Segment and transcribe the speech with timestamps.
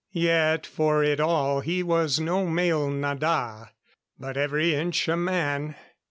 [0.11, 3.69] Yet, for it all, he was no male nada,
[4.17, 5.75] but every inch a man.